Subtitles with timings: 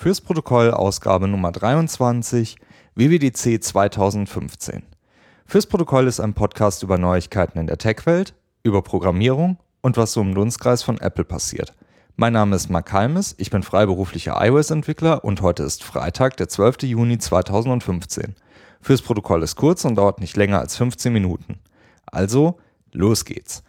[0.00, 2.54] Fürs Protokoll Ausgabe Nummer 23
[2.94, 4.84] WWDC 2015.
[5.44, 8.32] Fürs Protokoll ist ein Podcast über Neuigkeiten in der Tech-Welt,
[8.62, 11.74] über Programmierung und was so im Dunstkreis von Apple passiert.
[12.14, 16.84] Mein Name ist Mark Halmes, ich bin freiberuflicher iOS-Entwickler und heute ist Freitag, der 12.
[16.84, 18.36] Juni 2015.
[18.80, 21.58] Fürs Protokoll ist kurz und dauert nicht länger als 15 Minuten.
[22.06, 22.60] Also,
[22.92, 23.64] los geht's.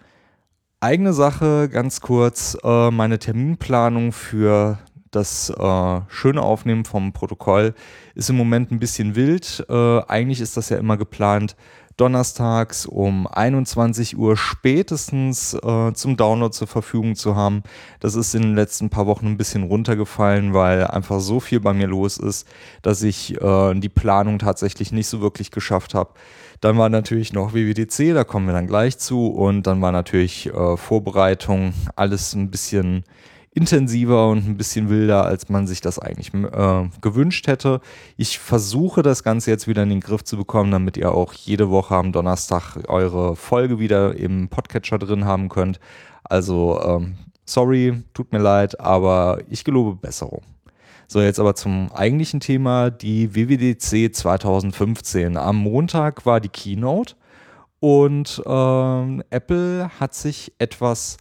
[0.79, 4.77] Eigene Sache, ganz kurz, äh, meine Terminplanung für
[5.11, 7.73] das äh, schöne Aufnehmen vom Protokoll
[8.15, 9.65] ist im Moment ein bisschen wild.
[9.69, 11.55] Äh, eigentlich ist das ja immer geplant,
[11.99, 17.63] donnerstags um 21 Uhr spätestens äh, zum Download zur Verfügung zu haben.
[17.99, 21.73] Das ist in den letzten paar Wochen ein bisschen runtergefallen, weil einfach so viel bei
[21.73, 22.47] mir los ist,
[22.81, 26.11] dass ich äh, die Planung tatsächlich nicht so wirklich geschafft habe.
[26.61, 29.27] Dann war natürlich noch WWDC, da kommen wir dann gleich zu.
[29.27, 33.03] Und dann war natürlich äh, Vorbereitung, alles ein bisschen
[33.51, 37.81] intensiver und ein bisschen wilder, als man sich das eigentlich äh, gewünscht hätte.
[38.15, 41.69] Ich versuche das Ganze jetzt wieder in den Griff zu bekommen, damit ihr auch jede
[41.69, 45.79] Woche am Donnerstag eure Folge wieder im Podcatcher drin haben könnt.
[46.23, 47.15] Also, ähm,
[47.45, 50.43] sorry, tut mir leid, aber ich gelobe Besserung.
[51.07, 55.37] So, jetzt aber zum eigentlichen Thema, die WWDC 2015.
[55.37, 57.15] Am Montag war die Keynote
[57.79, 61.17] und ähm, Apple hat sich etwas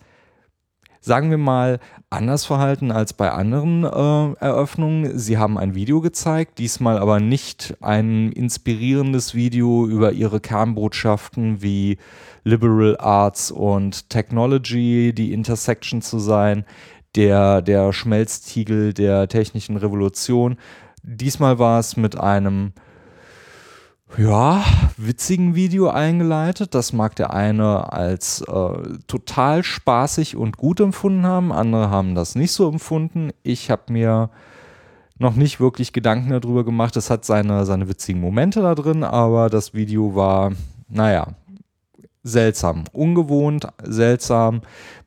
[1.00, 5.18] sagen wir mal, anders verhalten als bei anderen äh, Eröffnungen.
[5.18, 11.98] Sie haben ein Video gezeigt, diesmal aber nicht ein inspirierendes Video über ihre Kernbotschaften wie
[12.44, 16.64] Liberal Arts und Technology, die Intersection zu sein,
[17.14, 20.56] der, der Schmelztiegel der technischen Revolution.
[21.02, 22.72] Diesmal war es mit einem
[24.17, 24.64] ja,
[24.97, 26.75] witzigen Video eingeleitet.
[26.75, 32.34] Das mag der eine als äh, total spaßig und gut empfunden haben, andere haben das
[32.34, 33.31] nicht so empfunden.
[33.42, 34.31] Ich habe mir
[35.19, 36.97] noch nicht wirklich Gedanken darüber gemacht.
[36.97, 40.53] Es hat seine, seine witzigen Momente da drin, aber das Video war,
[40.89, 41.34] naja,
[42.28, 44.62] seltsam, ungewohnt, seltsam.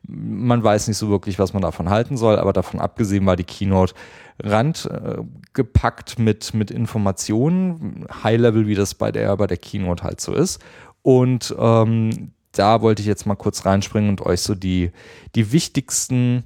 [0.06, 3.44] Man weiß nicht so wirklich, was man davon halten soll, aber davon abgesehen war die
[3.44, 3.94] Keynote
[4.42, 10.34] randgepackt äh, mit, mit Informationen, High-Level, wie das bei der, bei der Keynote halt so
[10.34, 10.60] ist.
[11.02, 14.90] Und ähm, da wollte ich jetzt mal kurz reinspringen und euch so die,
[15.34, 16.44] die wichtigsten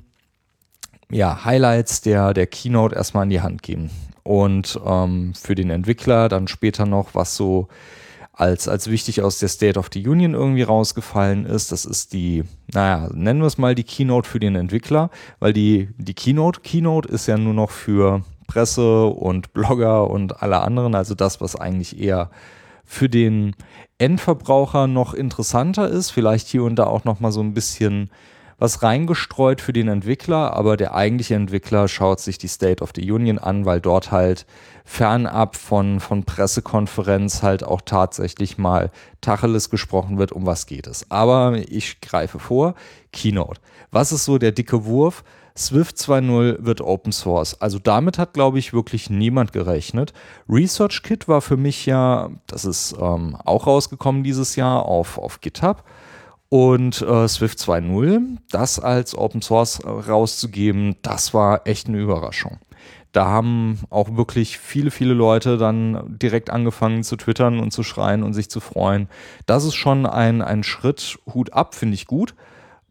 [1.11, 3.91] ja, Highlights der, der Keynote erstmal in die Hand geben.
[4.23, 7.69] Und ähm, für den Entwickler dann später noch, was so
[8.37, 11.73] als, als wichtig aus der State of the Union irgendwie rausgefallen ist.
[11.73, 15.11] Das ist die, naja, nennen wir es mal die Keynote für den Entwickler,
[15.41, 20.61] weil die, die Keynote, Keynote ist ja nur noch für Presse und Blogger und alle
[20.61, 22.31] anderen, also das, was eigentlich eher
[22.85, 23.57] für den
[23.99, 28.11] Endverbraucher noch interessanter ist, vielleicht hier und da auch noch mal so ein bisschen
[28.59, 33.11] was reingestreut für den Entwickler, aber der eigentliche Entwickler schaut sich die State of the
[33.11, 34.47] Union an, weil dort halt
[34.85, 38.91] fernab von, von Pressekonferenz halt auch tatsächlich mal
[39.21, 41.11] Tacheles gesprochen wird, um was geht es.
[41.11, 42.75] Aber ich greife vor,
[43.13, 43.61] Keynote.
[43.91, 45.23] Was ist so der dicke Wurf?
[45.57, 47.61] Swift 2.0 wird Open Source.
[47.61, 50.13] Also damit hat, glaube ich, wirklich niemand gerechnet.
[50.49, 55.83] ResearchKit war für mich ja, das ist ähm, auch rausgekommen dieses Jahr auf, auf GitHub.
[56.49, 62.59] Und äh, Swift 2.0, das als Open Source rauszugeben, das war echt eine Überraschung.
[63.11, 68.23] Da haben auch wirklich viele, viele Leute dann direkt angefangen zu twittern und zu schreien
[68.23, 69.09] und sich zu freuen.
[69.47, 72.35] Das ist schon ein, ein Schritt, Hut ab, finde ich gut.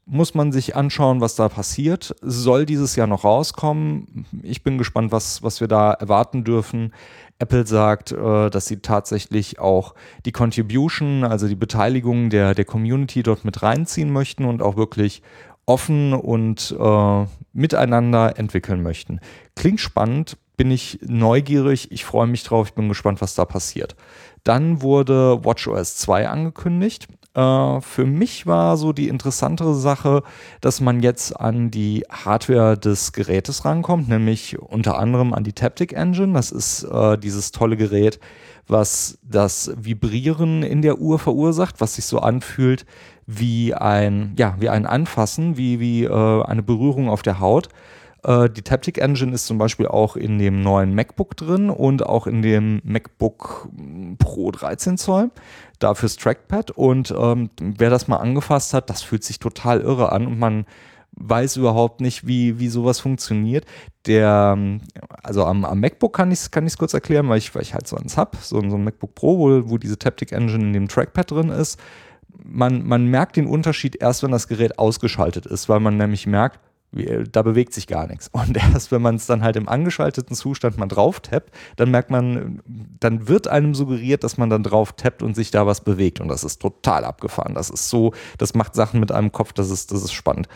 [0.07, 2.15] Muss man sich anschauen, was da passiert.
[2.21, 4.25] Soll dieses Jahr noch rauskommen?
[4.43, 6.93] Ich bin gespannt, was, was wir da erwarten dürfen.
[7.39, 9.95] Apple sagt, äh, dass sie tatsächlich auch
[10.25, 15.23] die Contribution, also die Beteiligung der, der Community dort mit reinziehen möchten und auch wirklich
[15.65, 19.19] offen und äh, miteinander entwickeln möchten.
[19.55, 23.95] Klingt spannend, bin ich neugierig, ich freue mich drauf, ich bin gespannt, was da passiert.
[24.43, 27.07] Dann wurde WatchOS 2 angekündigt.
[27.35, 30.23] Äh, für mich war so die interessantere Sache,
[30.61, 35.93] dass man jetzt an die Hardware des Gerätes rankommt, nämlich unter anderem an die Taptic
[35.93, 36.33] Engine.
[36.33, 38.19] Das ist äh, dieses tolle Gerät,
[38.67, 42.85] was das Vibrieren in der Uhr verursacht, was sich so anfühlt
[43.27, 47.69] wie ein, ja, wie ein Anfassen, wie, wie äh, eine Berührung auf der Haut.
[48.25, 52.27] Äh, die Taptic Engine ist zum Beispiel auch in dem neuen MacBook drin und auch
[52.27, 53.69] in dem MacBook
[54.17, 55.31] Pro 13 Zoll.
[55.79, 56.71] Dafür das Trackpad.
[56.71, 60.65] Und ähm, wer das mal angefasst hat, das fühlt sich total irre an und man
[61.17, 63.65] weiß überhaupt nicht, wie, wie sowas funktioniert.
[64.05, 64.57] Der,
[65.23, 67.87] also am, am MacBook kann ich es kann kurz erklären, weil ich, weil ich halt
[67.87, 70.87] so eins habe, so, so ein MacBook Pro, wo, wo diese Taptic Engine in dem
[70.87, 71.79] Trackpad drin ist.
[72.43, 76.59] Man, man merkt den Unterschied erst, wenn das Gerät ausgeschaltet ist, weil man nämlich merkt,
[77.31, 78.29] da bewegt sich gar nichts.
[78.29, 82.09] Und erst wenn man es dann halt im angeschalteten Zustand mal drauf tappt, dann merkt
[82.09, 82.61] man,
[82.99, 86.21] dann wird einem suggeriert, dass man dann drauf tappt und sich da was bewegt.
[86.21, 87.55] Und das ist total abgefahren.
[87.55, 90.47] Das ist so, das macht Sachen mit einem Kopf, das ist, das ist spannend.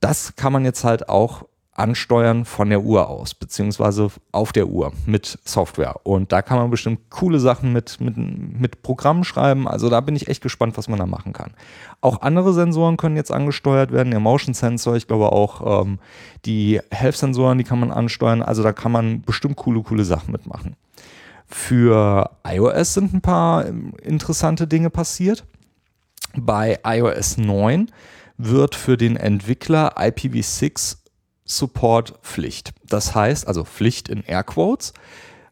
[0.00, 1.44] Das kann man jetzt halt auch
[1.80, 5.96] ansteuern von der Uhr aus, beziehungsweise auf der Uhr mit Software.
[6.04, 9.66] Und da kann man bestimmt coole Sachen mit, mit, mit Programmen schreiben.
[9.66, 11.52] Also da bin ich echt gespannt, was man da machen kann.
[12.02, 14.10] Auch andere Sensoren können jetzt angesteuert werden.
[14.10, 15.98] Der Motion Sensor, ich glaube auch ähm,
[16.44, 18.42] die Health-Sensoren, die kann man ansteuern.
[18.42, 20.76] Also da kann man bestimmt coole, coole Sachen mitmachen.
[21.46, 25.44] Für iOS sind ein paar ähm, interessante Dinge passiert.
[26.36, 27.90] Bei iOS 9
[28.36, 30.99] wird für den Entwickler IPv6
[31.50, 32.72] Support Pflicht.
[32.86, 34.92] Das heißt, also Pflicht in Airquotes.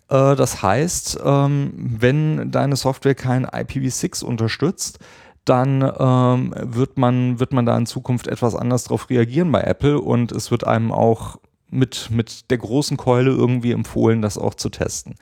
[0.09, 4.99] Äh, das heißt, ähm, wenn deine Software kein IPv6 unterstützt,
[5.45, 9.99] dann ähm, wird, man, wird man da in Zukunft etwas anders darauf reagieren bei Apple
[9.99, 11.39] und es wird einem auch
[11.71, 15.15] mit, mit der großen Keule irgendwie empfohlen, das auch zu testen.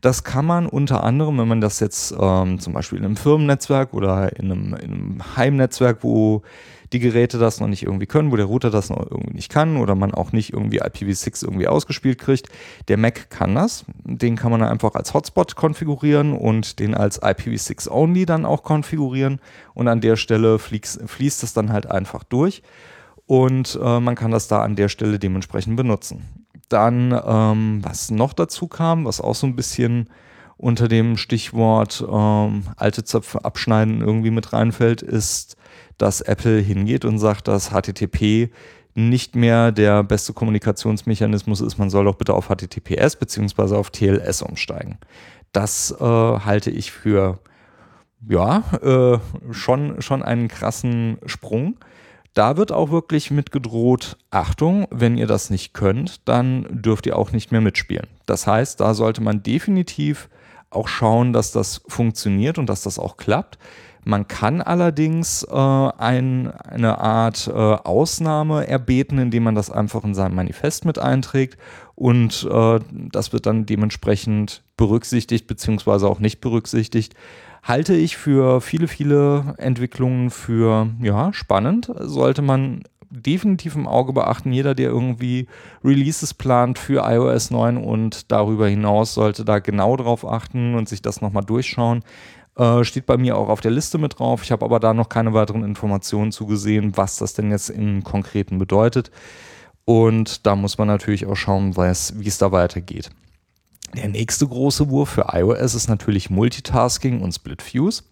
[0.00, 3.94] Das kann man unter anderem, wenn man das jetzt ähm, zum Beispiel in einem Firmennetzwerk
[3.94, 6.42] oder in einem, in einem Heimnetzwerk, wo
[6.92, 9.76] die Geräte das noch nicht irgendwie können, wo der Router das noch irgendwie nicht kann
[9.76, 12.48] oder man auch nicht irgendwie IPv6 irgendwie ausgespielt kriegt.
[12.88, 13.84] Der Mac kann das.
[14.04, 19.40] Den kann man einfach als Hotspot konfigurieren und den als IPv6 only dann auch konfigurieren.
[19.72, 22.62] Und an der Stelle fließt, fließt es dann halt einfach durch.
[23.32, 26.44] Und äh, man kann das da an der Stelle dementsprechend benutzen.
[26.68, 30.10] Dann, ähm, was noch dazu kam, was auch so ein bisschen
[30.58, 35.56] unter dem Stichwort ähm, alte Zöpfe abschneiden irgendwie mit reinfällt, ist
[35.96, 38.50] dass Apple hingeht und sagt, dass HTTP
[38.94, 41.78] nicht mehr der beste Kommunikationsmechanismus ist.
[41.78, 43.76] Man soll doch bitte auf HTTPS bzw.
[43.76, 44.98] auf TLS umsteigen.
[45.52, 47.38] Das äh, halte ich für
[48.28, 49.18] ja äh,
[49.52, 51.78] schon, schon einen krassen Sprung.
[52.34, 57.16] Da wird auch wirklich mit gedroht, Achtung, wenn ihr das nicht könnt, dann dürft ihr
[57.18, 58.06] auch nicht mehr mitspielen.
[58.24, 60.30] Das heißt, da sollte man definitiv
[60.70, 63.58] auch schauen, dass das funktioniert und dass das auch klappt.
[64.04, 70.14] Man kann allerdings äh, ein, eine Art äh, Ausnahme erbeten, indem man das einfach in
[70.14, 71.56] seinem Manifest mit einträgt
[71.94, 77.14] und äh, das wird dann dementsprechend berücksichtigt beziehungsweise auch nicht berücksichtigt.
[77.62, 81.92] Halte ich für viele, viele Entwicklungen für ja, spannend.
[81.98, 84.52] Sollte man definitiv im Auge beachten.
[84.52, 85.46] Jeder, der irgendwie
[85.84, 91.02] Releases plant für iOS 9 und darüber hinaus, sollte da genau drauf achten und sich
[91.02, 92.02] das nochmal durchschauen.
[92.56, 94.42] Äh, steht bei mir auch auf der Liste mit drauf.
[94.42, 98.58] Ich habe aber da noch keine weiteren Informationen zugesehen, was das denn jetzt im Konkreten
[98.58, 99.10] bedeutet.
[99.84, 103.10] Und da muss man natürlich auch schauen, wie es da weitergeht.
[103.94, 108.04] Der nächste große Wurf für iOS ist natürlich Multitasking und Split Views.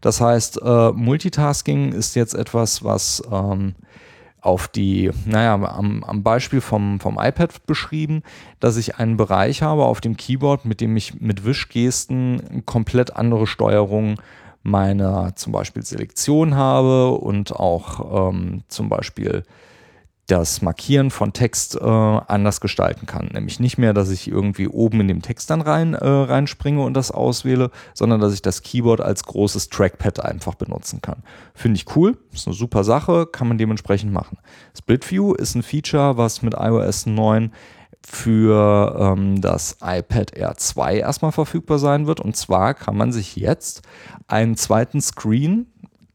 [0.00, 3.74] Das heißt, äh, Multitasking ist jetzt etwas, was ähm,
[4.40, 8.22] auf die, naja, am, am Beispiel vom, vom iPad beschrieben,
[8.60, 13.46] dass ich einen Bereich habe auf dem Keyboard, mit dem ich mit Wischgesten komplett andere
[13.46, 14.20] Steuerung
[14.62, 19.42] meiner zum Beispiel Selektion habe und auch ähm, zum Beispiel
[20.28, 23.30] das Markieren von Text äh, anders gestalten kann.
[23.32, 26.94] Nämlich nicht mehr, dass ich irgendwie oben in dem Text dann rein, äh, reinspringe und
[26.94, 31.22] das auswähle, sondern dass ich das Keyboard als großes Trackpad einfach benutzen kann.
[31.54, 34.38] Finde ich cool, ist eine super Sache, kann man dementsprechend machen.
[34.76, 37.50] Split View ist ein Feature, was mit iOS 9
[38.06, 42.20] für ähm, das iPad Air 2 erstmal verfügbar sein wird.
[42.20, 43.82] Und zwar kann man sich jetzt
[44.26, 45.66] einen zweiten Screen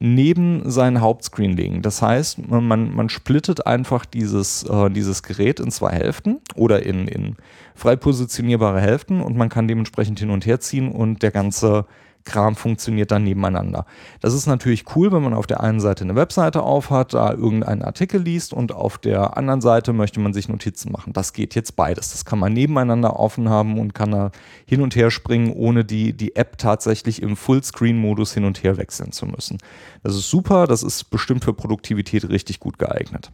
[0.06, 1.82] neben seinen Hauptscreen legen.
[1.82, 7.08] Das heißt, man, man splittet einfach dieses, äh, dieses Gerät in zwei Hälften oder in,
[7.08, 7.38] in
[7.74, 11.86] frei positionierbare Hälften und man kann dementsprechend hin und her ziehen und der ganze
[12.26, 13.86] Kram funktioniert dann nebeneinander.
[14.22, 17.82] Das ist natürlich cool, wenn man auf der einen Seite eine Webseite aufhat, da irgendeinen
[17.82, 21.14] Artikel liest und auf der anderen Seite möchte man sich Notizen machen.
[21.14, 22.12] Das geht jetzt beides.
[22.12, 24.32] Das kann man nebeneinander offen haben und kann da
[24.66, 29.12] hin und her springen, ohne die, die App tatsächlich im Fullscreen-Modus hin und her wechseln
[29.12, 29.58] zu müssen.
[30.02, 33.32] Das ist super, das ist bestimmt für Produktivität richtig gut geeignet.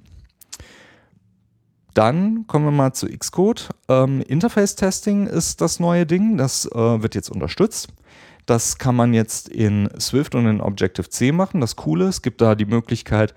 [1.93, 3.69] Dann kommen wir mal zu Xcode.
[3.87, 7.89] Ähm, Interface-Testing ist das neue Ding, das äh, wird jetzt unterstützt.
[8.49, 11.61] Das kann man jetzt in Swift und in Objective-C machen.
[11.61, 13.35] Das Coole, es gibt da die Möglichkeit,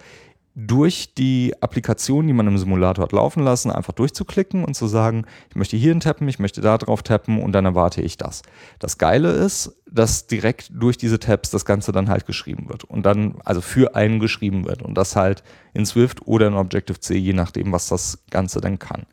[0.54, 5.26] durch die Applikation, die man im Simulator hat laufen lassen, einfach durchzuklicken und zu sagen,
[5.50, 8.40] ich möchte hierhin tappen, ich möchte da drauf tappen und dann erwarte ich das.
[8.78, 13.04] Das Geile ist, dass direkt durch diese Tabs das Ganze dann halt geschrieben wird und
[13.04, 15.42] dann, also für einen geschrieben wird und das halt
[15.74, 19.04] in Swift oder in Objective-C, je nachdem, was das Ganze dann kann.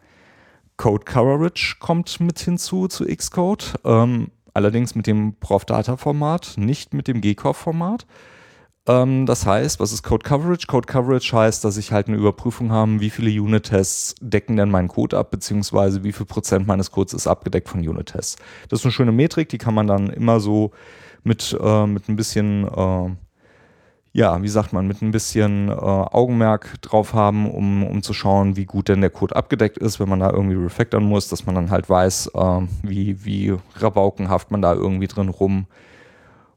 [0.80, 3.76] Code Coverage kommt mit hinzu zu Xcode.
[3.84, 8.06] Ähm, allerdings mit dem Prof-Data-Format, nicht mit dem GCOV-Format.
[8.88, 10.68] Ähm, das heißt, was ist Code Coverage?
[10.68, 14.88] Code Coverage heißt, dass ich halt eine Überprüfung habe, wie viele Unit-Tests decken denn meinen
[14.88, 18.38] Code ab, beziehungsweise wie viel Prozent meines Codes ist abgedeckt von Unit-Tests.
[18.70, 20.72] Das ist eine schöne Metrik, die kann man dann immer so
[21.24, 23.16] mit, äh, mit ein bisschen, äh,
[24.12, 28.56] ja, wie sagt man, mit ein bisschen äh, Augenmerk drauf haben, um, um zu schauen,
[28.56, 31.56] wie gut denn der Code abgedeckt ist, wenn man da irgendwie refactoren muss, dass man
[31.56, 35.68] dann halt weiß, äh, wie, wie rabaukenhaft man da irgendwie drin rum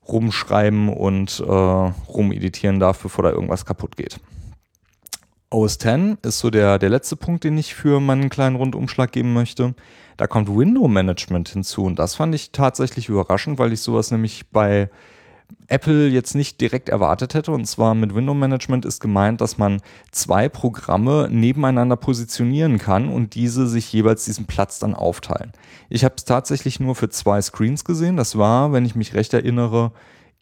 [0.08, 4.18] rumschreiben und äh, rumeditieren darf, bevor da irgendwas kaputt geht.
[5.50, 9.32] OS X ist so der, der letzte Punkt, den ich für meinen kleinen Rundumschlag geben
[9.32, 9.74] möchte.
[10.16, 14.50] Da kommt Window Management hinzu und das fand ich tatsächlich überraschend, weil ich sowas nämlich
[14.50, 14.90] bei
[15.68, 17.52] Apple jetzt nicht direkt erwartet hätte.
[17.52, 19.80] Und zwar mit Window Management ist gemeint, dass man
[20.10, 25.52] zwei Programme nebeneinander positionieren kann und diese sich jeweils diesen Platz dann aufteilen.
[25.88, 28.16] Ich habe es tatsächlich nur für zwei Screens gesehen.
[28.16, 29.92] Das war, wenn ich mich recht erinnere,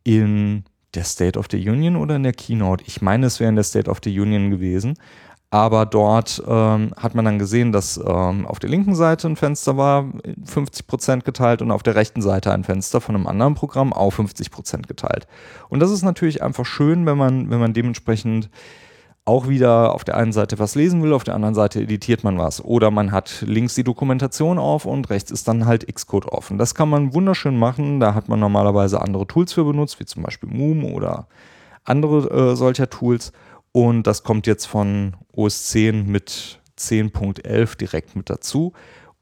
[0.05, 0.65] in
[0.95, 2.85] der State of the Union oder in der Keynote.
[2.87, 4.95] Ich meine, es wäre in der State of the Union gewesen.
[5.53, 9.77] Aber dort ähm, hat man dann gesehen, dass ähm, auf der linken Seite ein Fenster
[9.77, 10.05] war,
[10.47, 14.87] 50% geteilt und auf der rechten Seite ein Fenster von einem anderen Programm auch 50%
[14.87, 15.27] geteilt.
[15.69, 18.49] Und das ist natürlich einfach schön, wenn man, wenn man dementsprechend
[19.25, 22.39] auch wieder auf der einen Seite was lesen will, auf der anderen Seite editiert man
[22.39, 22.65] was.
[22.65, 26.59] Oder man hat links die Dokumentation auf und rechts ist dann halt Xcode offen.
[26.59, 27.99] Das kann man wunderschön machen.
[27.99, 31.27] Da hat man normalerweise andere Tools für benutzt, wie zum Beispiel Moom oder
[31.85, 33.33] andere äh, solcher Tools.
[33.73, 38.73] Und das kommt jetzt von OS 10 mit 10.11 direkt mit dazu.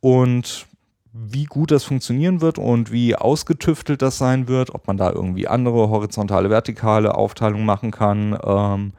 [0.00, 0.67] Und
[1.12, 5.49] wie gut das funktionieren wird und wie ausgetüftelt das sein wird, ob man da irgendwie
[5.49, 8.93] andere horizontale, vertikale Aufteilungen machen kann, ähm,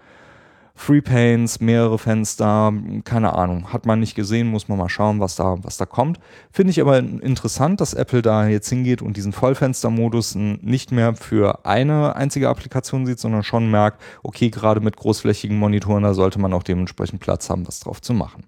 [0.81, 5.35] Free Panes, mehrere Fenster, keine Ahnung, hat man nicht gesehen, muss man mal schauen, was
[5.35, 6.21] da, was da kommt.
[6.53, 11.65] Finde ich aber interessant, dass Apple da jetzt hingeht und diesen Vollfenstermodus nicht mehr für
[11.65, 16.53] eine einzige Applikation sieht, sondern schon merkt, okay, gerade mit großflächigen Monitoren, da sollte man
[16.53, 18.45] auch dementsprechend Platz haben, was drauf zu machen.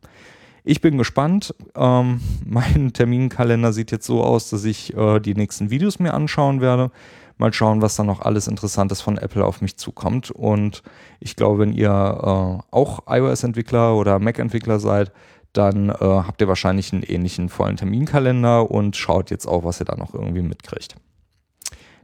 [0.64, 1.54] Ich bin gespannt.
[1.76, 6.62] Ähm, mein Terminkalender sieht jetzt so aus, dass ich äh, die nächsten Videos mir anschauen
[6.62, 6.92] werde
[7.42, 10.32] mal schauen, was da noch alles Interessantes von Apple auf mich zukommt.
[10.32, 10.84] Und
[11.20, 15.12] ich glaube, wenn ihr äh, auch iOS-Entwickler oder Mac-Entwickler seid,
[15.52, 19.86] dann äh, habt ihr wahrscheinlich einen ähnlichen vollen Terminkalender und schaut jetzt auch, was ihr
[19.86, 20.96] da noch irgendwie mitkriegt.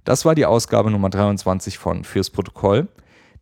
[0.04, 2.90] Das war die Ausgabe Nummer 23 von Fürs Protokoll.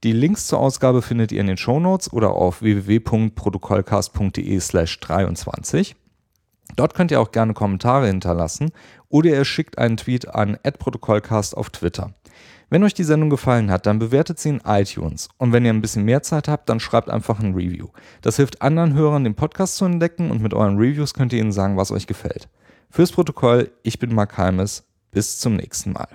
[0.04, 5.96] Die Links zur Ausgabe findet ihr in den Shownotes oder auf www.protokollcast.de slash 23.
[6.76, 8.72] Dort könnt ihr auch gerne Kommentare hinterlassen
[9.16, 12.14] oder ihr schickt einen Tweet an @protokollcast auf Twitter.
[12.70, 15.30] Wenn euch die Sendung gefallen hat, dann bewertet sie in iTunes.
[15.38, 17.88] Und wenn ihr ein bisschen mehr Zeit habt, dann schreibt einfach ein Review.
[18.22, 21.54] Das hilft anderen Hörern, den Podcast zu entdecken und mit euren Reviews könnt ihr ihnen
[21.54, 22.50] sagen, was euch gefällt.
[22.90, 24.84] Fürs Protokoll, ich bin Mark Halmes.
[25.12, 26.10] Bis zum nächsten Mal.